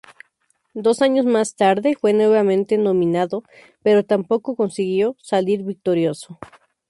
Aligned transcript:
Dos 0.73 1.03
años 1.03 1.27
más 1.27 1.55
tarde, 1.55 1.93
fue 1.95 2.11
nuevamente 2.13 2.75
nominado, 2.79 3.43
pero 3.83 4.03
tampoco 4.03 4.55
consiguió 4.55 5.15
salir 5.21 5.61
victorioso. 5.61 6.39